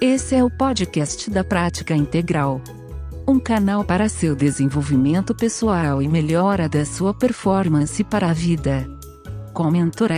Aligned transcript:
Esse 0.00 0.34
é 0.34 0.44
o 0.44 0.50
podcast 0.50 1.30
da 1.30 1.42
Prática 1.42 1.94
Integral. 1.94 2.60
Um 3.26 3.40
canal 3.40 3.82
para 3.82 4.10
seu 4.10 4.36
desenvolvimento 4.36 5.34
pessoal 5.34 6.02
e 6.02 6.06
melhora 6.06 6.68
da 6.68 6.84
sua 6.84 7.14
performance 7.14 8.04
para 8.04 8.28
a 8.28 8.32
vida. 8.34 8.86
Com 9.54 9.70
mentora 9.70 10.16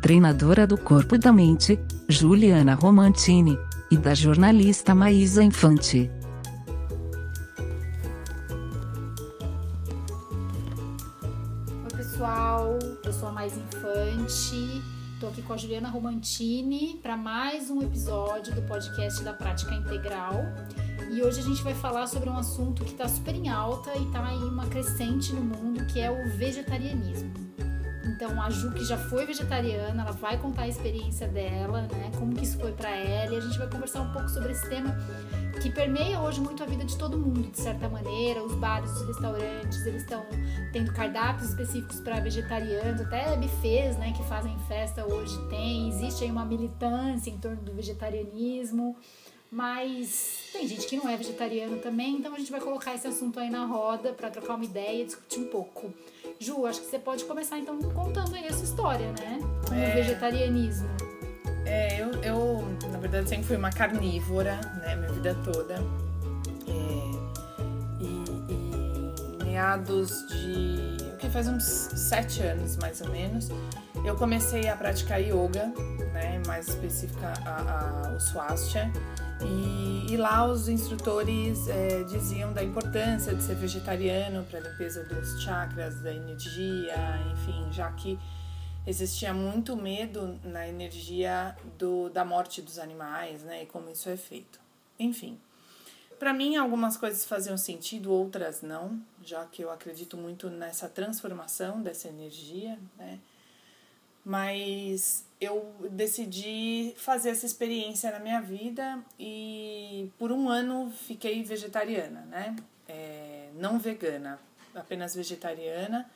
treinadora 0.00 0.66
do 0.66 0.78
corpo 0.78 1.16
e 1.16 1.18
da 1.18 1.30
mente, 1.34 1.78
Juliana 2.08 2.74
Romantini, 2.74 3.58
e 3.90 3.98
da 3.98 4.14
jornalista 4.14 4.94
Maísa 4.94 5.44
Infante. 5.44 6.10
Oi 11.84 11.90
pessoal, 11.94 12.78
eu 13.04 13.12
sou 13.12 13.28
a 13.28 13.32
Mais 13.32 13.52
Infante, 13.54 14.82
tô 15.20 15.26
aqui 15.26 15.42
com 15.42 15.52
a 15.52 15.56
Juliana 15.58 15.90
Romantini 15.90 16.98
para 17.02 17.14
mais 17.14 17.68
um 17.68 17.82
episódio 17.82 18.54
do 18.54 18.62
podcast 18.62 19.22
da 19.22 19.34
Prática 19.34 19.74
Integral. 19.74 20.32
E 21.10 21.22
hoje 21.22 21.40
a 21.40 21.42
gente 21.42 21.62
vai 21.62 21.74
falar 21.74 22.06
sobre 22.06 22.30
um 22.30 22.38
assunto 22.38 22.82
que 22.82 22.92
está 22.92 23.06
super 23.06 23.34
em 23.34 23.50
alta 23.50 23.94
e 23.98 24.06
está 24.06 24.26
aí 24.26 24.38
uma 24.38 24.66
crescente 24.66 25.34
no 25.34 25.42
mundo, 25.42 25.84
que 25.84 26.00
é 26.00 26.10
o 26.10 26.38
vegetarianismo. 26.38 27.30
Então 28.06 28.40
a 28.40 28.48
Ju 28.48 28.72
que 28.72 28.82
já 28.82 28.96
foi 28.96 29.26
vegetariana, 29.26 30.04
ela 30.04 30.12
vai 30.12 30.38
contar 30.38 30.62
a 30.62 30.68
experiência 30.68 31.28
dela, 31.28 31.82
né? 31.82 32.10
Como 32.18 32.34
que 32.34 32.44
isso 32.44 32.58
foi 32.58 32.72
a 33.40 33.46
gente 33.46 33.58
vai 33.58 33.68
conversar 33.68 34.02
um 34.02 34.12
pouco 34.12 34.28
sobre 34.28 34.52
esse 34.52 34.68
tema 34.68 34.96
que 35.60 35.70
permeia 35.70 36.20
hoje 36.20 36.40
muito 36.40 36.62
a 36.62 36.66
vida 36.66 36.84
de 36.84 36.96
todo 36.96 37.18
mundo, 37.18 37.50
de 37.50 37.58
certa 37.58 37.88
maneira. 37.88 38.42
Os 38.42 38.54
bares, 38.54 38.90
os 38.92 39.06
restaurantes, 39.06 39.84
eles 39.86 40.02
estão 40.02 40.24
tendo 40.72 40.92
cardápios 40.92 41.50
específicos 41.50 42.00
para 42.00 42.20
vegetarianos, 42.20 43.00
até 43.00 43.36
buffets, 43.36 43.96
né, 43.96 44.12
que 44.16 44.22
fazem 44.24 44.56
festa 44.68 45.04
hoje 45.04 45.36
tem. 45.48 45.88
Existe 45.88 46.24
aí 46.24 46.30
uma 46.30 46.44
militância 46.44 47.30
em 47.30 47.38
torno 47.38 47.62
do 47.62 47.72
vegetarianismo, 47.72 48.96
mas 49.50 50.48
tem 50.52 50.66
gente 50.66 50.86
que 50.86 50.96
não 50.96 51.08
é 51.08 51.16
vegetariano 51.16 51.78
também, 51.78 52.16
então 52.16 52.34
a 52.34 52.38
gente 52.38 52.50
vai 52.50 52.60
colocar 52.60 52.94
esse 52.94 53.06
assunto 53.06 53.40
aí 53.40 53.50
na 53.50 53.66
roda 53.66 54.12
para 54.12 54.30
trocar 54.30 54.54
uma 54.54 54.64
ideia 54.64 55.02
e 55.02 55.06
discutir 55.06 55.40
um 55.40 55.48
pouco. 55.48 55.92
Ju, 56.38 56.64
acho 56.66 56.80
que 56.80 56.86
você 56.86 56.98
pode 56.98 57.24
começar 57.24 57.58
então 57.58 57.78
contando 57.92 58.34
aí 58.34 58.46
a 58.46 58.52
sua 58.52 58.64
história, 58.64 59.12
né? 59.12 59.38
Com 59.68 59.74
é... 59.74 59.90
o 59.90 59.94
vegetarianismo. 59.94 61.09
É, 61.70 62.02
eu, 62.02 62.10
eu, 62.24 62.78
na 62.90 62.98
verdade, 62.98 63.28
sempre 63.28 63.46
fui 63.46 63.56
uma 63.56 63.70
carnívora, 63.70 64.60
né, 64.80 64.96
minha 64.96 65.12
vida 65.12 65.36
toda. 65.44 65.74
É, 66.66 66.74
e, 68.00 68.24
e 68.48 69.44
meados 69.44 70.26
de. 70.26 70.96
o 71.14 71.16
que 71.16 71.30
faz 71.30 71.46
uns 71.46 71.62
sete 71.62 72.42
anos 72.42 72.76
mais 72.78 73.00
ou 73.00 73.08
menos, 73.10 73.50
eu 74.04 74.16
comecei 74.16 74.68
a 74.68 74.74
praticar 74.74 75.20
yoga, 75.20 75.72
né, 76.12 76.42
mais 76.44 76.66
específica 76.66 77.34
a, 77.46 78.08
a, 78.08 78.16
o 78.16 78.20
swastika. 78.20 78.90
E, 79.40 80.06
e, 80.12 80.16
lá 80.16 80.44
os 80.44 80.68
instrutores 80.68 81.68
é, 81.68 82.02
diziam 82.02 82.52
da 82.52 82.64
importância 82.64 83.32
de 83.32 83.42
ser 83.44 83.54
vegetariano 83.54 84.44
para 84.44 84.58
a 84.58 84.62
limpeza 84.62 85.04
dos 85.04 85.40
chakras, 85.40 86.00
da 86.00 86.12
energia, 86.12 86.96
enfim, 87.32 87.68
já 87.70 87.90
que 87.92 88.18
existia 88.86 89.32
muito 89.32 89.76
medo 89.76 90.38
na 90.44 90.66
energia 90.66 91.56
do, 91.78 92.08
da 92.10 92.24
morte 92.24 92.62
dos 92.62 92.78
animais, 92.78 93.42
né? 93.42 93.62
E 93.62 93.66
como 93.66 93.90
isso 93.90 94.08
é 94.08 94.16
feito. 94.16 94.60
Enfim, 94.98 95.38
para 96.18 96.32
mim 96.32 96.56
algumas 96.56 96.96
coisas 96.96 97.24
faziam 97.24 97.56
sentido, 97.56 98.12
outras 98.12 98.62
não, 98.62 99.00
já 99.22 99.44
que 99.46 99.62
eu 99.62 99.70
acredito 99.70 100.16
muito 100.16 100.50
nessa 100.50 100.88
transformação 100.88 101.82
dessa 101.82 102.08
energia, 102.08 102.78
né? 102.98 103.18
Mas 104.22 105.24
eu 105.40 105.74
decidi 105.90 106.92
fazer 106.96 107.30
essa 107.30 107.46
experiência 107.46 108.10
na 108.10 108.18
minha 108.18 108.40
vida 108.42 109.02
e 109.18 110.10
por 110.18 110.30
um 110.30 110.50
ano 110.50 110.92
fiquei 111.06 111.42
vegetariana, 111.42 112.20
né? 112.26 112.54
É, 112.86 113.48
não 113.54 113.78
vegana, 113.78 114.38
apenas 114.74 115.14
vegetariana. 115.14 116.10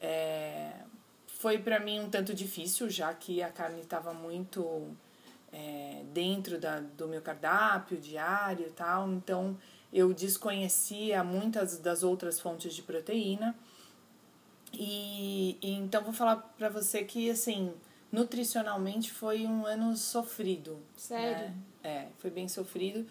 É, 0.00 0.70
foi 1.38 1.56
para 1.56 1.78
mim 1.78 2.00
um 2.00 2.10
tanto 2.10 2.34
difícil, 2.34 2.90
já 2.90 3.14
que 3.14 3.40
a 3.40 3.48
carne 3.48 3.80
estava 3.80 4.12
muito 4.12 4.88
é, 5.52 6.02
dentro 6.12 6.58
da, 6.58 6.80
do 6.80 7.06
meu 7.06 7.22
cardápio 7.22 7.96
diário 7.96 8.66
e 8.66 8.70
tal, 8.70 9.08
então 9.12 9.56
eu 9.92 10.12
desconhecia 10.12 11.22
muitas 11.22 11.78
das 11.78 12.02
outras 12.02 12.40
fontes 12.40 12.74
de 12.74 12.82
proteína. 12.82 13.54
E, 14.72 15.56
e 15.62 15.70
então 15.74 16.02
vou 16.02 16.12
falar 16.12 16.36
para 16.58 16.68
você 16.68 17.04
que 17.04 17.30
assim, 17.30 17.72
nutricionalmente 18.10 19.12
foi 19.12 19.46
um 19.46 19.64
ano 19.64 19.96
sofrido. 19.96 20.72
Né? 20.72 20.80
Sério? 20.96 21.48
Né? 21.50 21.54
É, 21.84 22.06
foi 22.18 22.30
bem 22.30 22.48
sofrido 22.48 23.06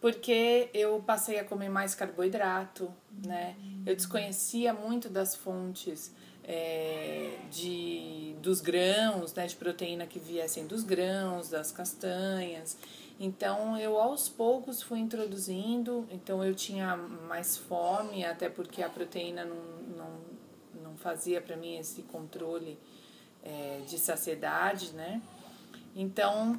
porque 0.00 0.68
eu 0.72 1.00
passei 1.04 1.38
a 1.38 1.44
comer 1.44 1.68
mais 1.68 1.94
carboidrato, 1.94 2.92
né? 3.24 3.54
Eu 3.86 3.94
desconhecia 3.94 4.74
muito 4.74 5.08
das 5.08 5.36
fontes 5.36 6.12
é, 6.44 7.38
de, 7.50 8.34
dos 8.40 8.60
grãos, 8.60 9.32
né, 9.34 9.46
de 9.46 9.56
proteína 9.56 10.06
que 10.06 10.18
viessem 10.18 10.66
dos 10.66 10.82
grãos, 10.82 11.48
das 11.48 11.70
castanhas. 11.70 12.76
Então 13.20 13.78
eu 13.78 13.98
aos 13.98 14.28
poucos 14.28 14.82
fui 14.82 14.98
introduzindo, 14.98 16.06
então 16.10 16.44
eu 16.44 16.54
tinha 16.54 16.96
mais 16.96 17.56
fome, 17.56 18.24
até 18.24 18.48
porque 18.48 18.82
a 18.82 18.88
proteína 18.88 19.44
não, 19.44 19.56
não, 19.96 20.20
não 20.82 20.96
fazia 20.96 21.40
para 21.40 21.56
mim 21.56 21.76
esse 21.76 22.02
controle 22.02 22.78
é, 23.44 23.80
de 23.86 23.98
saciedade, 23.98 24.92
né? 24.92 25.22
Então 25.94 26.58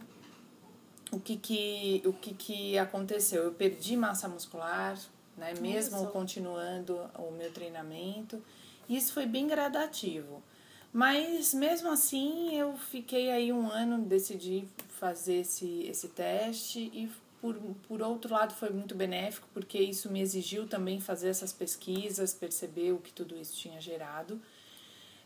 o 1.11 1.19
que 1.19 1.38
que, 1.38 2.01
o 2.05 2.13
que 2.13 2.33
que 2.33 2.77
aconteceu? 2.77 3.44
Eu 3.44 3.51
perdi 3.51 3.95
massa 3.95 4.27
muscular, 4.27 4.97
né? 5.38 5.53
Mesmo 5.59 5.97
Isso. 5.97 6.07
continuando 6.07 7.00
o 7.17 7.31
meu 7.31 7.51
treinamento. 7.51 8.41
Isso 8.89 9.13
foi 9.13 9.25
bem 9.25 9.47
gradativo. 9.47 10.44
Mas 10.91 11.53
mesmo 11.53 11.91
assim 11.91 12.55
eu 12.55 12.77
fiquei 12.77 13.31
aí 13.31 13.51
um 13.51 13.67
ano, 13.67 13.97
decidi 14.05 14.67
fazer 14.89 15.38
esse, 15.38 15.83
esse 15.88 16.09
teste 16.09 16.79
e 16.94 17.09
por, 17.41 17.55
por 17.88 18.01
outro 18.01 18.31
lado 18.31 18.53
foi 18.53 18.69
muito 18.69 18.95
benéfico 18.95 19.47
porque 19.53 19.77
isso 19.79 20.09
me 20.09 20.21
exigiu 20.21 20.67
também 20.67 21.01
fazer 21.01 21.29
essas 21.29 21.51
pesquisas, 21.51 22.33
perceber 22.33 22.91
o 22.91 22.99
que 22.99 23.11
tudo 23.11 23.35
isso 23.35 23.57
tinha 23.57 23.81
gerado. 23.81 24.39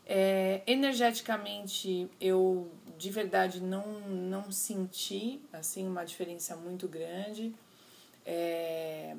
É, 0.06 0.62
energeticamente 0.66 2.10
eu 2.18 2.72
de 2.96 3.10
verdade 3.10 3.60
não, 3.60 3.86
não 4.08 4.50
senti 4.50 5.40
assim 5.52 5.86
uma 5.86 6.02
diferença 6.02 6.56
muito 6.56 6.88
grande, 6.88 7.54
é, 8.24 9.14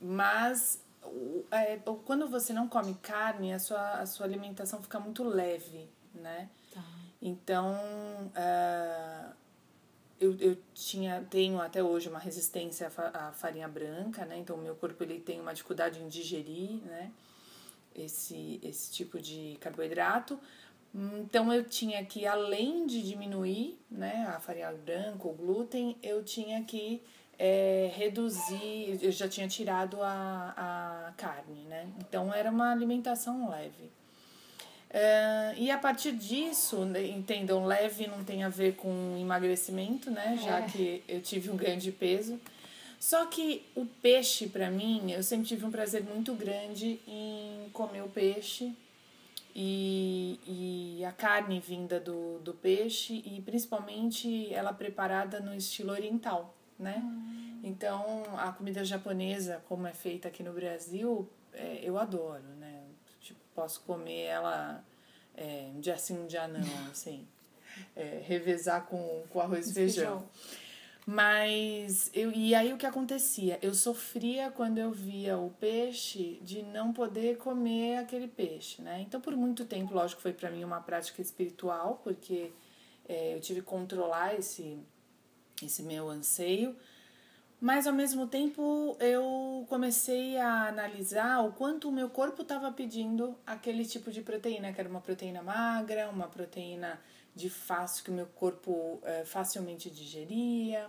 mas 0.00 0.82
é, 1.50 1.76
quando 2.04 2.28
você 2.28 2.52
não 2.52 2.68
come 2.68 2.94
carne, 2.94 3.52
a 3.52 3.58
sua, 3.58 3.92
a 4.00 4.06
sua 4.06 4.26
alimentação 4.26 4.82
fica 4.82 4.98
muito 4.98 5.24
leve, 5.24 5.88
né? 6.14 6.48
Tá. 6.72 6.82
Então, 7.20 7.74
uh, 7.74 9.34
eu, 10.20 10.36
eu 10.38 10.56
tinha, 10.72 11.26
tenho 11.30 11.60
até 11.60 11.82
hoje 11.82 12.08
uma 12.08 12.18
resistência 12.18 12.90
à 13.12 13.32
farinha 13.32 13.68
branca, 13.68 14.24
né? 14.24 14.38
Então, 14.38 14.56
o 14.56 14.62
meu 14.62 14.74
corpo 14.74 15.02
ele 15.02 15.20
tem 15.20 15.40
uma 15.40 15.52
dificuldade 15.52 16.00
em 16.00 16.08
digerir, 16.08 16.82
né? 16.84 17.12
Esse, 17.94 18.60
esse 18.62 18.90
tipo 18.90 19.20
de 19.20 19.56
carboidrato. 19.60 20.38
Então, 20.94 21.52
eu 21.52 21.64
tinha 21.64 22.04
que, 22.04 22.26
além 22.26 22.86
de 22.86 23.02
diminuir 23.02 23.78
né, 23.90 24.26
a 24.28 24.38
farinha 24.38 24.72
branca, 24.72 25.26
o 25.26 25.32
glúten, 25.32 25.96
eu 26.02 26.22
tinha 26.22 26.62
que 26.64 27.02
é, 27.38 27.90
reduzir, 27.94 28.98
eu 29.02 29.10
já 29.10 29.28
tinha 29.28 29.48
tirado 29.48 30.02
a, 30.02 30.54
a 30.56 31.12
carne, 31.16 31.62
né? 31.68 31.86
Então 31.98 32.32
era 32.32 32.50
uma 32.50 32.70
alimentação 32.70 33.50
leve. 33.50 33.90
É, 34.90 35.54
e 35.56 35.70
a 35.70 35.78
partir 35.78 36.12
disso, 36.12 36.84
né, 36.84 37.04
entendam, 37.04 37.64
leve 37.64 38.06
não 38.06 38.22
tem 38.22 38.44
a 38.44 38.48
ver 38.48 38.76
com 38.76 39.16
emagrecimento, 39.20 40.10
né? 40.10 40.38
Já 40.42 40.60
é. 40.60 40.62
que 40.62 41.02
eu 41.08 41.20
tive 41.20 41.50
um 41.50 41.56
ganho 41.56 41.80
de 41.80 41.90
peso. 41.90 42.40
Só 43.00 43.26
que 43.26 43.66
o 43.74 43.84
peixe, 43.84 44.48
para 44.48 44.70
mim, 44.70 45.10
eu 45.12 45.22
sempre 45.22 45.46
tive 45.46 45.66
um 45.66 45.70
prazer 45.70 46.02
muito 46.02 46.32
grande 46.34 47.00
em 47.06 47.68
comer 47.72 48.02
o 48.02 48.08
peixe 48.08 48.72
e, 49.54 50.38
e 50.46 51.04
a 51.04 51.12
carne 51.12 51.60
vinda 51.60 52.00
do, 52.00 52.38
do 52.38 52.54
peixe 52.54 53.22
e 53.26 53.42
principalmente 53.44 54.52
ela 54.54 54.72
preparada 54.72 55.38
no 55.40 55.54
estilo 55.54 55.92
oriental 55.92 56.54
né? 56.78 57.00
Hum. 57.02 57.60
Então, 57.62 58.24
a 58.36 58.52
comida 58.52 58.84
japonesa, 58.84 59.62
como 59.68 59.86
é 59.86 59.92
feita 59.92 60.28
aqui 60.28 60.42
no 60.42 60.52
Brasil, 60.52 61.28
é, 61.52 61.80
eu 61.82 61.98
adoro, 61.98 62.42
né? 62.58 62.82
Tipo, 63.20 63.40
posso 63.54 63.80
comer 63.82 64.24
ela 64.24 64.84
é, 65.36 65.70
um 65.74 65.80
dia 65.80 65.96
sim, 65.96 66.18
um 66.18 66.26
dia 66.26 66.46
não, 66.46 66.60
assim. 66.90 67.26
É, 67.96 68.22
revezar 68.24 68.86
com, 68.86 69.24
com 69.30 69.40
arroz 69.40 69.70
e 69.70 69.74
feijão. 69.74 70.20
feijão. 70.20 70.28
Mas, 71.06 72.10
eu, 72.14 72.32
e 72.32 72.54
aí 72.54 72.72
o 72.72 72.78
que 72.78 72.86
acontecia? 72.86 73.58
Eu 73.60 73.74
sofria 73.74 74.50
quando 74.50 74.78
eu 74.78 74.90
via 74.90 75.36
o 75.36 75.50
peixe 75.50 76.38
de 76.40 76.62
não 76.62 76.94
poder 76.94 77.36
comer 77.36 77.98
aquele 77.98 78.26
peixe, 78.26 78.80
né? 78.80 79.00
Então, 79.00 79.20
por 79.20 79.36
muito 79.36 79.66
tempo, 79.66 79.92
lógico, 79.92 80.22
foi 80.22 80.32
para 80.32 80.50
mim 80.50 80.64
uma 80.64 80.80
prática 80.80 81.20
espiritual, 81.20 82.00
porque 82.02 82.52
é, 83.06 83.34
eu 83.34 83.40
tive 83.40 83.60
que 83.60 83.66
controlar 83.66 84.34
esse 84.34 84.78
esse 85.66 85.82
meu 85.82 86.08
anseio, 86.08 86.76
Mas 87.64 87.86
ao 87.86 87.94
mesmo 87.94 88.26
tempo 88.26 88.94
eu 89.00 89.64
comecei 89.70 90.36
a 90.36 90.68
analisar 90.68 91.42
o 91.42 91.52
quanto 91.52 91.88
o 91.88 91.92
meu 91.92 92.10
corpo 92.10 92.42
estava 92.42 92.70
pedindo 92.70 93.34
aquele 93.46 93.86
tipo 93.86 94.10
de 94.10 94.20
proteína, 94.20 94.70
que 94.70 94.78
era 94.78 94.86
uma 94.86 95.00
proteína 95.00 95.42
magra, 95.42 96.10
uma 96.10 96.28
proteína 96.28 97.00
de 97.34 97.48
fácil 97.48 98.04
que 98.04 98.10
o 98.10 98.12
meu 98.14 98.26
corpo 98.26 99.00
é, 99.02 99.24
facilmente 99.24 99.88
digeria. 99.88 100.86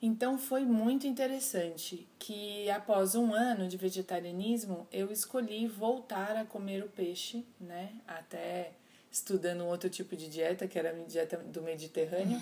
Então 0.00 0.38
foi 0.38 0.64
muito 0.64 1.08
interessante 1.08 2.06
que 2.20 2.70
após 2.70 3.16
um 3.16 3.34
ano 3.34 3.66
de 3.66 3.76
vegetarianismo 3.76 4.86
eu 4.92 5.10
escolhi 5.10 5.66
voltar 5.66 6.36
a 6.36 6.44
comer 6.44 6.84
o 6.84 6.88
peixe, 6.88 7.44
né? 7.60 7.90
Até 8.06 8.74
estudando 9.10 9.64
outro 9.64 9.90
tipo 9.90 10.14
de 10.14 10.28
dieta, 10.28 10.68
que 10.68 10.78
era 10.78 10.90
a 10.90 10.92
dieta 10.92 11.38
do 11.38 11.62
Mediterrâneo. 11.62 12.40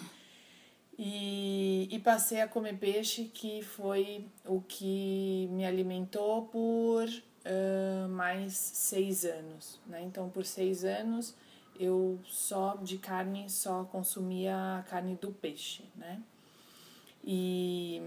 E, 0.98 1.88
e 1.90 1.98
passei 1.98 2.40
a 2.40 2.48
comer 2.48 2.78
peixe, 2.78 3.24
que 3.24 3.62
foi 3.62 4.26
o 4.44 4.60
que 4.60 5.48
me 5.50 5.66
alimentou 5.66 6.42
por 6.46 7.08
uh, 7.08 8.08
mais 8.08 8.54
seis 8.54 9.24
anos. 9.24 9.80
Né? 9.86 10.02
Então, 10.02 10.28
por 10.28 10.44
seis 10.44 10.84
anos, 10.84 11.34
eu 11.78 12.20
só 12.24 12.76
de 12.76 12.98
carne, 12.98 13.50
só 13.50 13.84
consumia 13.84 14.78
a 14.78 14.82
carne 14.84 15.16
do 15.16 15.32
peixe. 15.32 15.84
Né? 15.96 16.22
E 17.24 18.00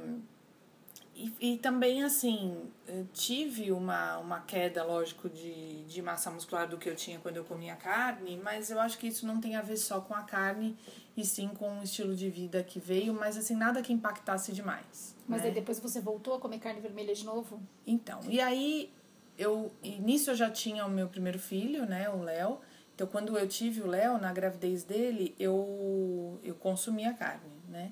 e, 1.18 1.34
e 1.42 1.58
também, 1.58 2.04
assim, 2.04 2.70
tive 3.12 3.72
uma, 3.72 4.20
uma 4.20 4.40
queda, 4.42 4.84
lógico, 4.84 5.28
de, 5.28 5.84
de 5.86 6.00
massa 6.00 6.30
muscular 6.30 6.68
do 6.68 6.78
que 6.78 6.88
eu 6.88 6.96
tinha 6.96 7.18
quando 7.18 7.38
eu 7.38 7.44
comia 7.44 7.76
carne, 7.76 8.40
mas 8.44 8.70
eu 8.70 8.80
acho 8.80 9.00
que 9.00 9.08
isso 9.08 9.26
não 9.26 9.42
tem 9.42 9.56
a 9.56 9.64
ver 9.64 9.78
só 9.78 10.00
com 10.00 10.14
a 10.14 10.22
carne, 10.22 10.78
e 11.18 11.26
sim 11.26 11.48
com 11.48 11.80
o 11.80 11.84
estilo 11.84 12.16
de 12.16 12.30
vida 12.30 12.64
que 12.64 12.80
veio, 12.80 13.12
mas, 13.12 13.36
assim, 13.36 13.56
nada 13.56 13.82
que 13.82 13.92
impactasse 13.92 14.52
demais. 14.52 15.16
Mas 15.28 15.42
né? 15.42 15.48
aí 15.48 15.54
depois 15.54 15.80
você 15.80 16.00
voltou 16.00 16.36
a 16.36 16.40
comer 16.40 16.60
carne 16.60 16.80
vermelha 16.80 17.14
de 17.14 17.26
novo? 17.26 17.60
Então, 17.88 18.20
e 18.30 18.40
aí, 18.40 18.94
eu, 19.36 19.72
nisso 19.84 20.30
eu 20.30 20.36
já 20.36 20.52
tinha 20.52 20.86
o 20.86 20.90
meu 20.90 21.08
primeiro 21.08 21.40
filho, 21.40 21.88
né, 21.88 22.08
o 22.08 22.22
Léo. 22.22 22.60
Então, 22.94 23.08
quando 23.08 23.36
eu 23.36 23.48
tive 23.48 23.82
o 23.82 23.88
Léo, 23.88 24.20
na 24.20 24.32
gravidez 24.32 24.84
dele, 24.84 25.36
eu, 25.40 26.40
eu 26.44 26.54
consumia 26.54 27.12
carne, 27.14 27.50
né? 27.68 27.92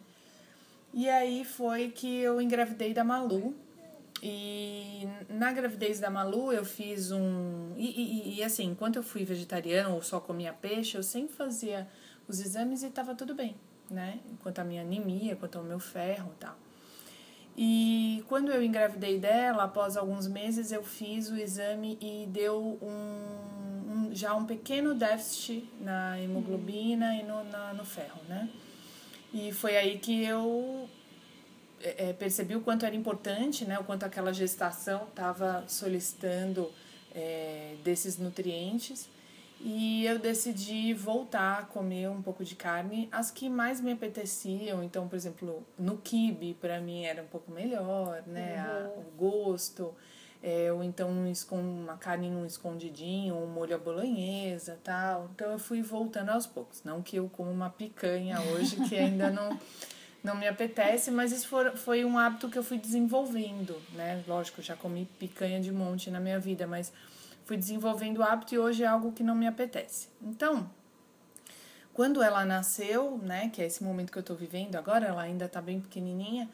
E 0.93 1.09
aí 1.09 1.43
foi 1.43 1.89
que 1.89 2.19
eu 2.19 2.39
engravidei 2.39 2.93
da 2.93 3.03
Malu. 3.03 3.55
E 4.23 5.07
na 5.27 5.51
gravidez 5.51 5.99
da 5.99 6.09
Malu 6.09 6.53
eu 6.53 6.63
fiz 6.63 7.11
um. 7.11 7.73
E, 7.75 7.85
e, 7.85 8.35
e 8.37 8.43
assim, 8.43 8.63
enquanto 8.63 8.95
eu 8.95 9.03
fui 9.03 9.25
vegetariana 9.25 9.89
ou 9.89 10.01
só 10.01 10.19
comia 10.19 10.53
peixe, 10.53 10.97
eu 10.97 11.03
sempre 11.03 11.35
fazia 11.35 11.87
os 12.27 12.39
exames 12.39 12.83
e 12.83 12.87
estava 12.87 13.15
tudo 13.15 13.33
bem, 13.35 13.55
né? 13.89 14.19
Quanto 14.41 14.59
a 14.59 14.63
minha 14.63 14.81
anemia, 14.81 15.35
quanto 15.35 15.57
ao 15.57 15.63
meu 15.63 15.79
ferro 15.79 16.31
e 16.35 16.39
tal. 16.39 16.57
E 17.57 18.23
quando 18.27 18.51
eu 18.51 18.61
engravidei 18.61 19.17
dela, 19.17 19.63
após 19.63 19.95
alguns 19.95 20.27
meses, 20.27 20.71
eu 20.71 20.83
fiz 20.83 21.29
o 21.29 21.37
exame 21.37 21.97
e 22.01 22.27
deu 22.27 22.77
um, 22.81 24.09
um 24.09 24.09
já 24.13 24.35
um 24.35 24.45
pequeno 24.45 24.93
déficit 24.93 25.67
na 25.79 26.19
hemoglobina 26.19 27.15
e 27.15 27.23
no, 27.23 27.43
na, 27.45 27.73
no 27.73 27.85
ferro, 27.85 28.19
né? 28.27 28.49
E 29.33 29.51
foi 29.53 29.77
aí 29.77 29.97
que 29.99 30.23
eu 30.23 30.89
é, 31.81 32.13
percebi 32.13 32.55
o 32.55 32.61
quanto 32.61 32.85
era 32.85 32.95
importante, 32.95 33.65
né, 33.65 33.77
o 33.77 33.83
quanto 33.83 34.03
aquela 34.03 34.33
gestação 34.33 35.03
estava 35.09 35.63
solicitando 35.67 36.71
é, 37.13 37.75
desses 37.83 38.17
nutrientes. 38.17 39.07
E 39.59 40.05
eu 40.05 40.19
decidi 40.19 40.93
voltar 40.93 41.59
a 41.59 41.61
comer 41.63 42.09
um 42.09 42.21
pouco 42.21 42.43
de 42.43 42.55
carne, 42.55 43.07
as 43.11 43.31
que 43.31 43.49
mais 43.49 43.81
me 43.81 43.91
apeteciam. 43.91 44.83
Então, 44.83 45.07
por 45.07 45.15
exemplo, 45.15 45.65
no 45.77 45.97
kibe, 45.97 46.53
para 46.55 46.79
mim 46.79 47.03
era 47.05 47.21
um 47.21 47.27
pouco 47.27 47.51
melhor, 47.51 48.21
né? 48.27 48.63
Uhum. 48.67 49.01
O 49.01 49.03
gosto. 49.17 49.93
É, 50.43 50.71
ou 50.71 50.83
então 50.83 51.09
uma 51.51 51.97
carne 51.97 52.29
num 52.29 52.45
escondidinho, 52.45 53.35
um 53.35 53.47
molho 53.47 53.73
à 53.73 53.79
bolonhesa 53.79 54.77
tal. 54.83 55.31
Então 55.33 55.51
eu 55.51 55.57
fui 55.57 55.81
voltando 55.81 56.29
aos 56.29 56.45
poucos. 56.45 56.83
Não 56.83 57.01
que 57.01 57.15
eu 57.15 57.27
como 57.29 57.49
uma 57.49 57.69
picanha 57.69 58.39
hoje, 58.41 58.75
que 58.87 58.95
ainda 58.95 59.31
não, 59.31 59.59
não 60.23 60.35
me 60.35 60.47
apetece, 60.47 61.09
mas 61.09 61.31
isso 61.31 61.47
for, 61.47 61.75
foi 61.75 62.05
um 62.05 62.19
hábito 62.19 62.47
que 62.47 62.59
eu 62.59 62.63
fui 62.63 62.77
desenvolvendo, 62.77 63.75
né? 63.93 64.23
Lógico, 64.27 64.61
já 64.61 64.75
comi 64.75 65.09
picanha 65.17 65.59
de 65.59 65.71
monte 65.71 66.11
na 66.11 66.19
minha 66.19 66.39
vida, 66.39 66.67
mas 66.67 66.93
fui 67.45 67.55
desenvolvendo 67.55 68.17
o 68.17 68.23
hábito 68.23 68.53
e 68.53 68.59
hoje 68.59 68.83
é 68.83 68.87
algo 68.87 69.11
que 69.11 69.23
não 69.23 69.35
me 69.35 69.47
apetece. 69.47 70.09
Então, 70.21 70.69
quando 71.93 72.21
ela 72.21 72.43
nasceu, 72.43 73.17
né, 73.19 73.49
que 73.49 73.61
é 73.61 73.65
esse 73.65 73.83
momento 73.83 74.11
que 74.11 74.17
eu 74.17 74.21
estou 74.21 74.35
vivendo 74.35 74.75
agora, 74.75 75.05
ela 75.05 75.21
ainda 75.21 75.45
está 75.45 75.61
bem 75.61 75.79
pequenininha, 75.79 76.49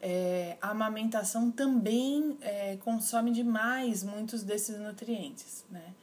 é, 0.00 0.56
a 0.62 0.70
amamentação 0.70 1.50
também 1.50 2.38
é, 2.40 2.76
consome 2.76 3.30
demais 3.30 4.04
muitos 4.04 4.42
desses 4.42 4.78
nutrientes, 4.78 5.64
né? 5.70 5.94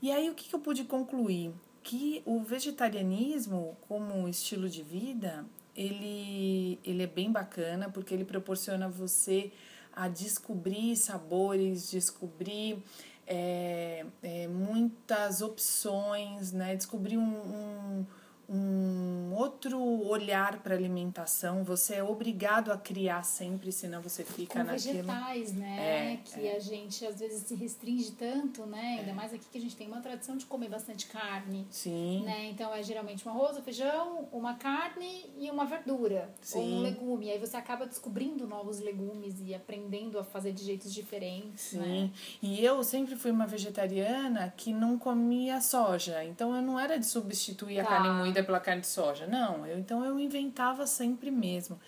E 0.00 0.10
aí 0.10 0.30
o 0.30 0.34
que, 0.34 0.48
que 0.48 0.54
eu 0.54 0.60
pude 0.60 0.84
concluir? 0.84 1.52
Que 1.82 2.22
o 2.24 2.40
vegetarianismo 2.40 3.76
como 3.88 4.28
estilo 4.28 4.68
de 4.68 4.82
vida, 4.82 5.44
ele, 5.76 6.78
ele 6.84 7.02
é 7.02 7.06
bem 7.06 7.30
bacana 7.30 7.90
porque 7.90 8.14
ele 8.14 8.24
proporciona 8.24 8.88
você 8.88 9.52
a 9.92 10.08
descobrir 10.08 10.96
sabores, 10.96 11.90
descobrir 11.90 12.82
é, 13.30 14.04
é, 14.24 14.48
muitas 14.48 15.40
opções, 15.40 16.52
né? 16.52 16.74
Descobrir 16.74 17.16
um, 17.16 17.22
um 17.22 18.06
um 18.52 19.32
outro 19.32 19.80
olhar 19.80 20.60
para 20.60 20.74
alimentação. 20.74 21.62
Você 21.62 21.94
é 21.94 22.02
obrigado 22.02 22.72
a 22.72 22.76
criar 22.76 23.22
sempre, 23.22 23.70
senão 23.70 24.02
você 24.02 24.24
fica 24.24 24.54
Com 24.54 24.64
naquilo. 24.64 24.94
vegetais, 24.94 25.52
né? 25.52 26.14
É, 26.14 26.16
que 26.16 26.48
é. 26.48 26.56
a 26.56 26.58
gente 26.58 27.06
às 27.06 27.20
vezes 27.20 27.44
se 27.44 27.54
restringe 27.54 28.10
tanto, 28.10 28.66
né? 28.66 28.96
Ainda 28.98 29.12
é. 29.12 29.14
mais 29.14 29.32
aqui 29.32 29.46
que 29.50 29.56
a 29.56 29.60
gente 29.60 29.76
tem 29.76 29.86
uma 29.86 30.00
tradição 30.00 30.36
de 30.36 30.46
comer 30.46 30.68
bastante 30.68 31.06
carne. 31.06 31.64
Sim. 31.70 32.24
Né? 32.24 32.48
Então 32.50 32.74
é 32.74 32.82
geralmente 32.82 33.26
um 33.26 33.30
arroz, 33.30 33.56
um 33.56 33.62
feijão, 33.62 34.28
uma 34.32 34.54
carne 34.54 35.26
e 35.38 35.48
uma 35.48 35.64
verdura. 35.64 36.28
Sim. 36.42 36.58
Ou 36.58 36.64
um 36.64 36.80
legume. 36.80 37.30
Aí 37.30 37.38
você 37.38 37.56
acaba 37.56 37.86
descobrindo 37.86 38.48
novos 38.48 38.80
legumes 38.80 39.36
e 39.40 39.54
aprendendo 39.54 40.18
a 40.18 40.24
fazer 40.24 40.52
de 40.52 40.64
jeitos 40.64 40.92
diferentes. 40.92 41.62
Sim. 41.62 41.78
Né? 41.78 42.10
E 42.42 42.64
eu 42.64 42.82
sempre 42.82 43.14
fui 43.14 43.30
uma 43.30 43.46
vegetariana 43.46 44.52
que 44.56 44.72
não 44.72 44.98
comia 44.98 45.60
soja. 45.60 46.24
Então 46.24 46.54
eu 46.56 46.62
não 46.62 46.80
era 46.80 46.98
de 46.98 47.06
substituir 47.06 47.76
tá. 47.76 47.82
a 47.82 47.86
carne 47.86 48.10
moída 48.10 48.39
pela 48.42 48.60
carne 48.60 48.82
de 48.82 48.86
soja. 48.86 49.26
Não, 49.26 49.66
eu, 49.66 49.78
então 49.78 50.04
eu 50.04 50.18
inventava 50.18 50.86
sempre 50.86 51.30
mesmo. 51.30 51.78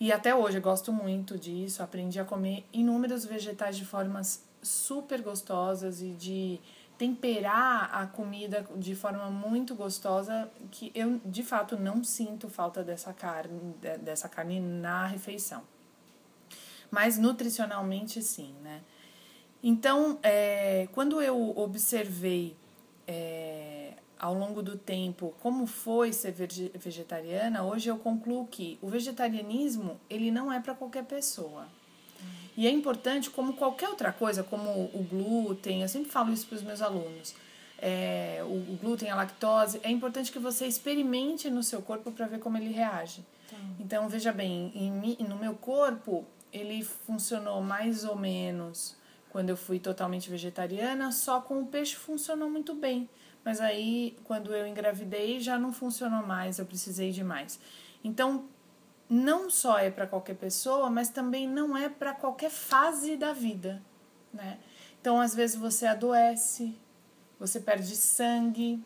E 0.00 0.10
até 0.10 0.34
hoje 0.34 0.58
eu 0.58 0.62
gosto 0.62 0.92
muito 0.92 1.38
disso. 1.38 1.82
Aprendi 1.82 2.18
a 2.18 2.24
comer 2.24 2.64
inúmeros 2.72 3.24
vegetais 3.24 3.76
de 3.76 3.84
formas 3.84 4.44
super 4.62 5.22
gostosas 5.22 6.00
e 6.02 6.10
de 6.10 6.60
temperar 6.98 7.90
a 7.92 8.06
comida 8.06 8.64
de 8.76 8.94
forma 8.94 9.28
muito 9.28 9.74
gostosa 9.74 10.48
que 10.70 10.92
eu 10.94 11.20
de 11.24 11.42
fato 11.42 11.76
não 11.76 12.04
sinto 12.04 12.48
falta 12.48 12.84
dessa 12.84 13.12
carne 13.12 13.74
dessa 14.02 14.28
carne 14.28 14.60
na 14.60 15.06
refeição 15.06 15.64
mas 16.90 17.18
nutricionalmente 17.18 18.22
sim 18.22 18.54
né 18.62 18.82
então 19.62 20.18
é, 20.22 20.86
quando 20.92 21.20
eu 21.20 21.58
observei 21.58 22.56
é, 23.06 23.51
ao 24.22 24.32
longo 24.32 24.62
do 24.62 24.78
tempo 24.78 25.34
como 25.40 25.66
foi 25.66 26.12
ser 26.12 26.32
vegetariana, 26.76 27.64
hoje 27.64 27.90
eu 27.90 27.98
concluo 27.98 28.46
que 28.46 28.78
o 28.80 28.88
vegetarianismo 28.88 30.00
ele 30.08 30.30
não 30.30 30.52
é 30.52 30.60
para 30.60 30.74
qualquer 30.74 31.04
pessoa. 31.04 31.66
E 32.56 32.66
é 32.66 32.70
importante, 32.70 33.30
como 33.30 33.54
qualquer 33.54 33.88
outra 33.88 34.12
coisa, 34.12 34.44
como 34.44 34.70
o 34.70 35.06
glúten, 35.10 35.82
eu 35.82 35.88
sempre 35.88 36.10
falo 36.10 36.32
isso 36.32 36.46
para 36.46 36.56
os 36.56 36.62
meus 36.62 36.80
alunos, 36.80 37.34
é, 37.78 38.40
o, 38.44 38.74
o, 38.74 38.78
glúten, 38.80 39.10
a 39.10 39.16
lactose, 39.16 39.80
é 39.82 39.90
importante 39.90 40.30
que 40.30 40.38
você 40.38 40.66
experimente 40.66 41.50
no 41.50 41.62
seu 41.62 41.82
corpo 41.82 42.12
para 42.12 42.26
ver 42.26 42.38
como 42.38 42.56
ele 42.56 42.70
reage. 42.70 43.24
Tá. 43.50 43.56
Então, 43.80 44.08
veja 44.08 44.32
bem, 44.32 44.70
em, 44.74 45.24
no 45.24 45.36
meu 45.36 45.54
corpo, 45.54 46.24
ele 46.52 46.84
funcionou 46.84 47.60
mais 47.60 48.04
ou 48.04 48.14
menos 48.14 48.94
quando 49.30 49.48
eu 49.48 49.56
fui 49.56 49.80
totalmente 49.80 50.30
vegetariana, 50.30 51.10
só 51.10 51.40
com 51.40 51.60
o 51.60 51.66
peixe 51.66 51.96
funcionou 51.96 52.48
muito 52.48 52.74
bem. 52.74 53.08
Mas 53.44 53.60
aí, 53.60 54.16
quando 54.24 54.54
eu 54.54 54.66
engravidei, 54.66 55.40
já 55.40 55.58
não 55.58 55.72
funcionou 55.72 56.24
mais, 56.24 56.58
eu 56.58 56.66
precisei 56.66 57.10
de 57.10 57.24
mais. 57.24 57.58
Então, 58.04 58.44
não 59.08 59.50
só 59.50 59.78
é 59.78 59.90
para 59.90 60.06
qualquer 60.06 60.36
pessoa, 60.36 60.88
mas 60.88 61.08
também 61.08 61.48
não 61.48 61.76
é 61.76 61.88
para 61.88 62.14
qualquer 62.14 62.50
fase 62.50 63.16
da 63.16 63.32
vida, 63.32 63.82
né? 64.32 64.58
Então, 65.00 65.20
às 65.20 65.34
vezes 65.34 65.56
você 65.56 65.86
adoece, 65.86 66.74
você 67.38 67.58
perde 67.58 67.96
sangue, 67.96 68.82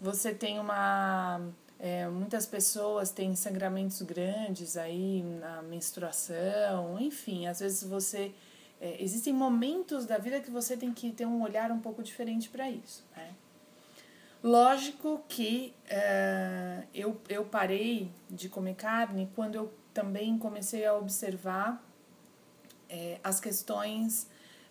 você 0.00 0.32
tem 0.32 0.60
uma 0.60 1.40
é, 1.78 2.08
muitas 2.08 2.46
pessoas 2.46 3.10
têm 3.10 3.36
sangramentos 3.36 4.02
grandes 4.02 4.76
aí 4.76 5.22
na 5.22 5.62
menstruação, 5.62 6.98
enfim, 7.00 7.46
às 7.46 7.60
vezes 7.60 7.84
você 7.84 8.32
é, 8.80 9.02
existem 9.02 9.32
momentos 9.32 10.06
da 10.06 10.18
vida 10.18 10.40
que 10.40 10.50
você 10.50 10.76
tem 10.76 10.92
que 10.92 11.12
ter 11.12 11.26
um 11.26 11.42
olhar 11.42 11.70
um 11.70 11.80
pouco 11.80 12.02
diferente 12.02 12.48
para 12.48 12.70
isso, 12.70 13.04
né? 13.16 13.34
Lógico 14.48 15.22
que 15.28 15.74
uh, 15.90 16.82
eu, 16.94 17.20
eu 17.28 17.44
parei 17.44 18.10
de 18.30 18.48
comer 18.48 18.76
carne 18.76 19.30
quando 19.34 19.56
eu 19.56 19.70
também 19.92 20.38
comecei 20.38 20.86
a 20.86 20.94
observar 20.94 21.84
é, 22.88 23.18
as 23.22 23.40
questões 23.40 24.26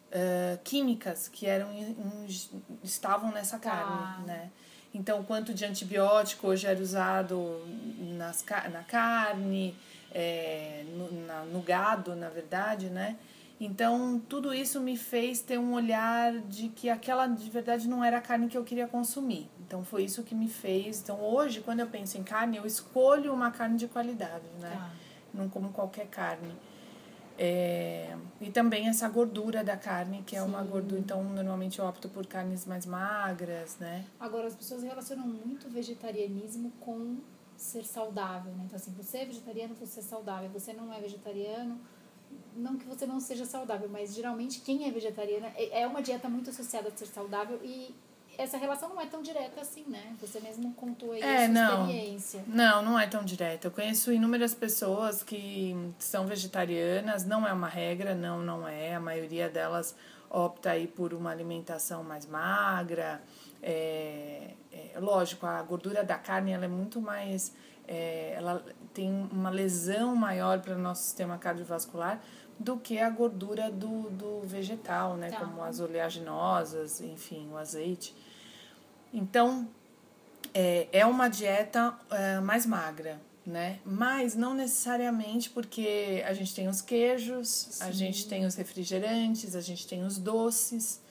uh, 0.08 0.58
químicas 0.64 1.28
que 1.28 1.46
eram 1.46 1.70
estavam 2.84 3.32
nessa 3.32 3.60
carne, 3.60 4.00
ah. 4.00 4.24
né? 4.26 4.52
Então, 4.96 5.24
quanto 5.24 5.54
de 5.54 5.64
antibiótico 5.64 6.48
hoje 6.48 6.66
era 6.66 6.82
usado 6.82 7.62
nas, 8.18 8.44
na 8.72 8.82
carne, 8.82 9.76
é, 10.12 10.86
no, 10.88 11.12
na, 11.28 11.44
no 11.44 11.62
gado, 11.62 12.16
na 12.16 12.30
verdade, 12.30 12.90
né? 12.90 13.16
Então, 13.60 14.20
tudo 14.28 14.56
isso 14.56 14.82
me 14.82 14.98
fez 14.98 15.40
ter 15.40 15.60
um 15.60 15.74
olhar 15.74 16.34
de 16.42 16.70
que 16.70 16.90
aquela 16.90 17.28
de 17.28 17.48
verdade 17.50 17.88
não 17.88 18.04
era 18.04 18.18
a 18.18 18.22
carne 18.22 18.48
que 18.48 18.58
eu 18.58 18.64
queria 18.64 18.88
consumir. 18.88 19.48
Então, 19.68 19.84
foi 19.84 20.06
isso 20.06 20.24
que 20.24 20.34
me 20.34 20.48
fez. 20.48 21.02
Então, 21.02 21.20
hoje, 21.20 21.60
quando 21.60 21.82
eu 21.82 21.88
penso 21.88 22.18
em 22.18 22.24
carne, 22.24 22.56
eu 22.56 22.66
escolho 22.66 23.34
uma 23.34 23.52
carne 23.52 23.78
de 23.78 23.88
qualidade, 23.88 24.46
né? 24.62 24.74
Ah. 24.80 24.92
Não 25.34 25.50
como 25.50 25.74
qualquer 25.74 26.08
carne. 26.08 26.56
É, 27.38 28.16
e 28.40 28.50
também 28.50 28.88
essa 28.88 29.08
gordura 29.10 29.64
da 29.66 29.76
carne, 29.76 30.24
que 30.26 30.38
é 30.38 30.40
Sim. 30.40 30.48
uma 30.48 30.64
gordura. 30.64 31.02
Então, 31.02 31.22
normalmente 31.22 31.80
eu 31.80 31.86
opto 31.86 32.08
por 32.08 32.26
carnes 32.26 32.66
mais 32.66 32.86
magras, 32.86 33.78
né? 33.78 34.06
Agora, 34.18 34.48
as 34.48 34.56
pessoas 34.56 34.84
relacionam 34.84 35.28
muito 35.28 35.68
o 35.68 35.70
vegetarianismo 35.70 36.72
com 36.80 37.18
ser 37.58 37.84
saudável, 37.84 38.54
né? 38.54 38.64
Então, 38.66 38.78
assim, 38.78 38.92
você 38.94 39.20
é 39.20 39.26
vegetariano, 39.26 39.76
você 39.76 40.00
é 40.00 40.04
saudável. 40.04 40.50
Você 40.50 40.72
não 40.72 40.94
é 40.94 41.02
vegetariano, 41.02 41.78
não 42.56 42.78
que 42.78 42.86
você 42.86 43.06
não 43.06 43.20
seja 43.20 43.46
saudável, 43.46 43.90
mas 43.90 44.16
geralmente 44.16 44.62
quem 44.62 44.88
é 44.88 44.92
vegetariana 44.92 45.48
é, 45.56 45.82
é 45.82 45.88
uma 45.88 46.02
dieta 46.02 46.30
muito 46.30 46.50
associada 46.50 46.88
a 46.88 46.92
ser 46.96 47.08
saudável 47.08 47.60
e 47.64 47.94
essa 48.38 48.58
relação 48.58 48.90
não 48.90 49.02
é 49.02 49.06
tão 49.06 49.22
direta 49.22 49.62
assim, 49.62 49.84
né? 49.88 50.16
Você 50.22 50.40
mesmo 50.40 50.74
contou 50.74 51.12
aí 51.12 51.22
é, 51.22 51.36
a 51.36 51.46
sua 51.46 51.48
não, 51.48 51.82
experiência. 51.82 52.44
Não, 52.48 52.82
não 52.82 53.00
é 53.00 53.08
tão 53.08 53.24
direta. 53.24 53.68
Eu 53.68 53.72
conheço 53.72 54.12
inúmeras 54.12 54.54
pessoas 54.54 55.24
que 55.24 55.76
são 55.98 56.28
vegetarianas, 56.28 57.26
não 57.26 57.48
é 57.48 57.52
uma 57.52 57.68
regra, 57.68 58.14
não, 58.14 58.40
não 58.40 58.68
é. 58.68 58.96
A 58.96 59.00
maioria 59.00 59.50
delas 59.50 59.96
opta 60.30 60.72
aí 60.72 60.88
por 60.88 61.14
uma 61.14 61.32
alimentação 61.32 62.04
mais 62.04 62.26
magra. 62.26 63.22
É, 63.62 64.52
é 64.72 65.00
lógico, 65.00 65.46
a 65.46 65.62
gordura 65.64 66.04
da 66.04 66.18
carne 66.18 66.52
ela 66.52 66.66
é 66.66 66.70
muito 66.70 67.02
mais. 67.02 67.54
É, 67.88 68.34
ela 68.36 68.64
tem 68.94 69.10
uma 69.32 69.50
lesão 69.50 70.16
maior 70.16 70.60
para 70.60 70.76
o 70.76 70.78
nosso 70.78 71.04
sistema 71.04 71.38
cardiovascular, 71.38 72.22
do 72.60 72.78
que 72.78 73.00
a 73.00 73.10
gordura 73.10 73.72
do, 73.72 74.10
do 74.10 74.42
vegetal, 74.42 75.16
né? 75.16 75.30
Tá. 75.30 75.40
Como 75.40 75.64
as 75.64 75.80
oleaginosas, 75.80 77.02
enfim, 77.02 77.50
o 77.52 77.58
azeite. 77.58 78.14
Então, 79.14 79.68
é, 80.54 80.88
é 80.92 81.06
uma 81.06 81.28
dieta 81.28 81.94
é, 82.10 82.40
mais 82.40 82.66
magra, 82.66 83.20
né? 83.46 83.80
Mas 83.86 84.36
não 84.36 84.54
necessariamente 84.54 85.50
porque 85.50 86.24
a 86.26 86.34
gente 86.34 86.54
tem 86.54 86.68
os 86.68 86.82
queijos, 86.82 87.48
Sim. 87.48 87.84
a 87.84 87.92
gente 87.92 88.28
tem 88.28 88.46
os 88.46 88.56
refrigerantes, 88.56 89.56
a 89.56 89.62
gente 89.62 89.88
tem 89.88 90.04
os 90.04 90.18
doces. 90.18 91.02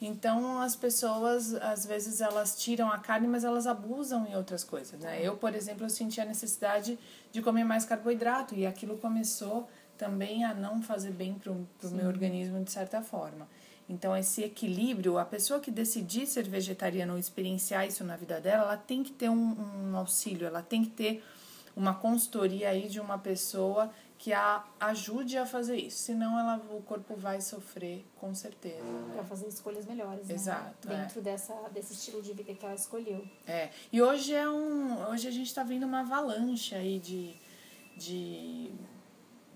Então 0.00 0.60
as 0.60 0.74
pessoas 0.74 1.54
às 1.54 1.86
vezes 1.86 2.20
elas 2.20 2.58
tiram 2.58 2.90
a 2.90 2.98
carne, 2.98 3.28
mas 3.28 3.44
elas 3.44 3.66
abusam 3.66 4.26
em 4.26 4.34
outras 4.34 4.64
coisas, 4.64 4.98
né? 4.98 5.20
Eu, 5.22 5.36
por 5.36 5.54
exemplo, 5.54 5.84
eu 5.84 5.90
senti 5.90 6.20
a 6.20 6.24
necessidade 6.24 6.98
de 7.30 7.42
comer 7.42 7.62
mais 7.64 7.84
carboidrato 7.84 8.54
e 8.54 8.66
aquilo 8.66 8.98
começou 8.98 9.68
também 9.96 10.44
a 10.44 10.54
não 10.54 10.82
fazer 10.82 11.12
bem 11.12 11.34
para 11.34 11.52
o 11.52 11.66
meu 11.92 12.08
organismo 12.08 12.62
de 12.64 12.72
certa 12.72 13.02
forma. 13.02 13.46
Então, 13.92 14.16
esse 14.16 14.42
equilíbrio, 14.42 15.18
a 15.18 15.24
pessoa 15.24 15.60
que 15.60 15.70
decidir 15.70 16.26
ser 16.26 16.48
vegetariana 16.48 17.12
ou 17.12 17.18
experienciar 17.18 17.86
isso 17.86 18.02
na 18.02 18.16
vida 18.16 18.40
dela, 18.40 18.62
ela 18.64 18.76
tem 18.76 19.02
que 19.02 19.12
ter 19.12 19.28
um, 19.28 19.90
um 19.90 19.96
auxílio, 19.96 20.46
ela 20.46 20.62
tem 20.62 20.82
que 20.82 20.90
ter 20.90 21.22
uma 21.76 21.94
consultoria 21.94 22.70
aí 22.70 22.88
de 22.88 22.98
uma 22.98 23.18
pessoa 23.18 23.90
que 24.16 24.32
a 24.32 24.64
ajude 24.80 25.36
a 25.36 25.44
fazer 25.44 25.76
isso. 25.76 25.98
Senão, 25.98 26.38
ela, 26.38 26.56
o 26.70 26.80
corpo 26.82 27.14
vai 27.16 27.42
sofrer, 27.42 28.02
com 28.16 28.34
certeza. 28.34 28.82
Para 29.12 29.24
fazer 29.24 29.48
escolhas 29.48 29.84
melhores, 29.84 30.26
né? 30.26 30.34
Exato. 30.34 30.88
É. 30.90 30.96
Dentro 30.96 31.18
é. 31.18 31.22
dessa, 31.22 31.54
desse 31.74 31.92
estilo 31.92 32.22
de 32.22 32.32
vida 32.32 32.54
que 32.54 32.64
ela 32.64 32.74
escolheu. 32.74 33.26
É. 33.46 33.68
E 33.92 34.00
hoje, 34.00 34.32
é 34.32 34.48
um, 34.48 35.10
hoje 35.10 35.28
a 35.28 35.30
gente 35.30 35.48
está 35.48 35.62
vendo 35.62 35.84
uma 35.84 36.00
avalanche 36.00 36.74
aí 36.74 36.98
de, 36.98 37.34
de 37.96 38.70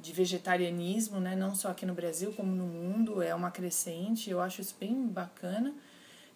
de 0.06 0.12
vegetarianismo, 0.12 1.18
né? 1.18 1.34
não 1.34 1.54
só 1.54 1.68
aqui 1.68 1.84
no 1.84 1.92
Brasil, 1.92 2.32
como 2.32 2.54
no 2.54 2.64
mundo, 2.64 3.20
é 3.20 3.34
uma 3.34 3.50
crescente, 3.50 4.30
eu 4.30 4.40
acho 4.40 4.60
isso 4.60 4.76
bem 4.78 5.06
bacana, 5.08 5.74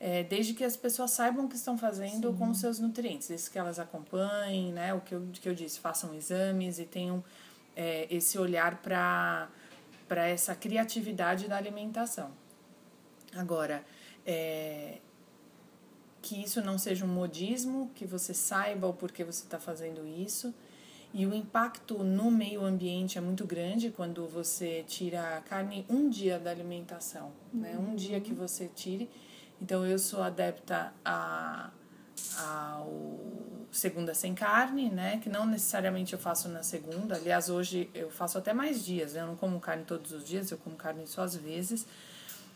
é, 0.01 0.25
desde 0.25 0.55
que 0.55 0.65
as 0.65 0.77
pessoas 0.77 1.13
saibam 1.13 1.45
o 1.45 1.49
que 1.49 1.55
estão 1.55 1.79
fazendo 1.79 2.33
Sim. 2.33 2.37
com 2.37 2.51
os 2.51 2.59
seus 2.59 2.81
nutrientes, 2.81 3.29
desde 3.29 3.49
que 3.49 3.59
elas 3.59 3.79
acompanhem, 3.79 4.73
né? 4.73 4.93
o 4.93 5.01
que 5.01 5.15
eu, 5.15 5.29
que 5.33 5.49
eu 5.49 5.55
disse, 5.55 5.79
façam 5.79 6.13
exames 6.15 6.81
e 6.81 6.85
tenham 6.85 7.23
é, 7.77 8.09
esse 8.11 8.37
olhar 8.39 8.83
para 8.83 9.49
essa 10.27 10.53
criatividade 10.55 11.47
da 11.47 11.57
alimentação. 11.57 12.33
Agora, 13.37 13.85
é, 14.27 14.99
que 16.21 16.43
isso 16.43 16.61
não 16.61 16.77
seja 16.77 17.05
um 17.05 17.09
modismo, 17.09 17.89
que 17.95 18.05
você 18.05 18.35
saiba 18.35 18.89
o 18.89 18.93
porquê 18.93 19.23
você 19.23 19.45
está 19.45 19.61
fazendo 19.61 20.05
isso, 20.05 20.53
e 21.13 21.27
o 21.27 21.35
impacto 21.35 22.05
no 22.05 22.31
meio 22.31 22.65
ambiente 22.65 23.19
é 23.19 23.21
muito 23.21 23.45
grande 23.45 23.91
quando 23.91 24.29
você 24.29 24.85
tira 24.87 25.39
a 25.39 25.41
carne 25.41 25.85
um 25.89 26.09
dia 26.09 26.39
da 26.39 26.51
alimentação, 26.51 27.33
uhum. 27.53 27.61
né? 27.61 27.77
Um 27.77 27.97
dia 27.97 28.21
que 28.21 28.33
você 28.33 28.69
tire. 28.69 29.11
Então 29.61 29.85
eu 29.85 29.99
sou 29.99 30.23
adepta 30.23 30.93
a 31.05 31.71
ao 32.37 33.19
segunda 33.73 34.15
sem 34.15 34.35
carne, 34.35 34.91
né? 34.91 35.21
Que 35.23 35.29
não 35.29 35.47
necessariamente 35.47 36.13
eu 36.13 36.19
faço 36.19 36.49
na 36.49 36.63
segunda. 36.63 37.17
Aliás, 37.17 37.49
hoje 37.49 37.89
eu 37.95 38.11
faço 38.11 38.37
até 38.37 38.53
mais 38.53 38.85
dias. 38.85 39.15
Né? 39.15 39.21
Eu 39.21 39.29
não 39.29 39.37
como 39.37 39.59
carne 39.61 39.85
todos 39.85 40.13
os 40.13 40.25
dias, 40.25 40.51
eu 40.51 40.59
como 40.59 40.77
carne 40.77 41.07
só 41.07 41.23
às 41.23 41.37
vezes. 41.37 41.87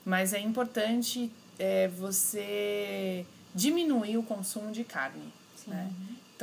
Mas 0.04 0.32
é 0.32 0.40
importante 0.40 1.32
é, 1.58 1.88
você 1.88 3.24
diminuir 3.54 4.16
o 4.18 4.22
consumo 4.22 4.72
de 4.72 4.84
carne, 4.84 5.32
Sim. 5.56 5.70
né? 5.70 5.90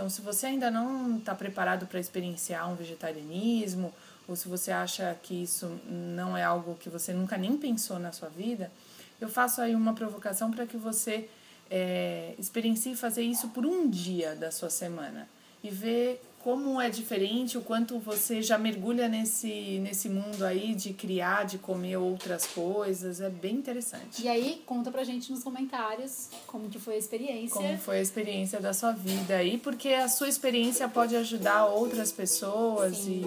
Então, 0.01 0.10
se 0.10 0.20
você 0.20 0.48
ainda 0.48 0.72
não 0.72 1.20
está 1.20 1.36
preparado 1.36 1.86
para 1.86 2.00
experienciar 2.00 2.67
um 2.67 2.74
vegetarianismo, 2.74 3.93
ou 4.27 4.36
se 4.36 4.48
você 4.48 4.72
acha 4.72 5.15
que 5.22 5.43
isso 5.43 5.79
não 5.88 6.36
é 6.36 6.43
algo 6.43 6.74
que 6.74 6.89
você 6.89 7.13
nunca 7.13 7.38
nem 7.38 7.55
pensou 7.55 8.00
na 8.00 8.12
sua 8.12 8.27
vida, 8.27 8.72
eu 9.20 9.29
faço 9.29 9.62
aí 9.62 9.75
uma 9.75 9.93
provocação 9.93 10.50
para 10.50 10.65
que 10.65 10.75
você 10.75 11.29
é, 11.70 12.34
experiencie 12.39 12.96
fazer 12.96 13.22
isso 13.22 13.50
por 13.50 13.63
um 13.63 13.88
dia 13.88 14.36
da 14.36 14.50
sua 14.50 14.72
semana 14.72 15.29
e 15.63 15.70
ver 15.70 16.20
como 16.43 16.81
é 16.81 16.89
diferente, 16.89 17.57
o 17.57 17.62
quanto 17.62 18.00
você 18.00 18.41
já 18.41 18.57
mergulha 18.57 19.07
nesse, 19.07 19.79
nesse 19.79 20.10
mundo 20.10 20.43
aí 20.43 20.74
de 20.74 20.93
criar, 20.93 21.45
de 21.45 21.57
comer 21.57 21.98
outras 21.98 22.45
coisas, 22.45 23.21
é 23.21 23.29
bem 23.29 23.55
interessante. 23.55 24.24
E 24.24 24.27
aí, 24.27 24.62
conta 24.65 24.91
pra 24.91 25.03
gente 25.03 25.31
nos 25.31 25.43
comentários 25.43 26.29
como 26.48 26.69
que 26.69 26.79
foi 26.79 26.95
a 26.95 26.98
experiência. 26.98 27.55
Como 27.55 27.77
foi 27.77 28.00
a 28.00 28.01
experiência 28.01 28.60
da 28.60 28.74
sua 28.74 28.91
vida 28.91 29.36
aí, 29.36 29.57
porque 29.57 29.89
a 29.89 30.07
sua 30.07 30.29
experiência 30.29 30.88
pode 30.88 31.15
ajudar 31.15 31.65
outras 31.65 32.12
pessoas 32.12 33.05
e, 33.07 33.24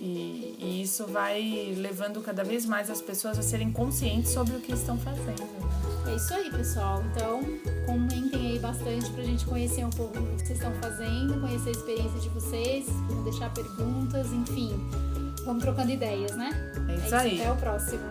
e, 0.00 0.56
e, 0.58 0.82
isso 0.82 1.06
vai 1.06 1.74
levando 1.76 2.20
cada 2.20 2.44
vez 2.44 2.66
mais 2.66 2.90
as 2.90 3.00
pessoas 3.00 3.38
a 3.38 3.42
serem 3.42 3.72
conscientes 3.72 4.32
sobre 4.32 4.56
o 4.56 4.60
que 4.60 4.72
estão 4.72 4.98
fazendo. 4.98 5.42
Né? 5.42 6.12
É 6.12 6.16
isso 6.16 6.34
aí, 6.34 6.50
pessoal. 6.50 7.02
Então, 7.10 7.40
comentem 7.86 8.52
aí 8.52 8.58
bastante 8.58 9.10
pra 9.10 9.22
gente 9.22 9.44
conhecer 9.46 9.84
um 9.84 9.90
pouco 9.90 10.18
do 10.18 10.36
que 10.36 10.46
vocês 10.46 10.58
estão 10.58 10.72
fazendo, 10.74 11.40
conhecer 11.40 11.70
a 11.70 11.72
experiência 11.72 12.20
de 12.20 12.28
vocês, 12.28 12.86
vamos 13.08 13.24
deixar 13.24 13.52
perguntas, 13.52 14.32
enfim. 14.32 14.72
Vamos 15.44 15.62
trocando 15.62 15.90
ideias, 15.90 16.34
né? 16.36 16.50
É, 16.88 16.92
é 16.92 16.96
isso, 16.96 17.14
é 17.14 17.18
aí. 17.18 17.40
Até 17.40 17.52
o 17.52 17.56
próximo. 17.56 18.02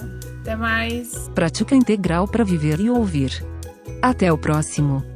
Até 0.41 0.55
mais. 0.55 1.29
Prática 1.35 1.75
integral 1.75 2.27
para 2.27 2.43
viver 2.43 2.79
e 2.79 2.89
ouvir. 2.89 3.43
Até 4.01 4.31
o 4.31 4.37
próximo. 4.37 5.12